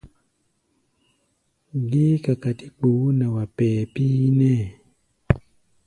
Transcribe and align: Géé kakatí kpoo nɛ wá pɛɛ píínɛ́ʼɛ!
Géé 1.89 2.11
kakatí 2.25 2.65
kpoo 2.75 3.05
nɛ 3.17 3.25
wá 3.35 3.43
pɛɛ 3.55 3.81
píínɛ́ʼɛ! 3.93 4.65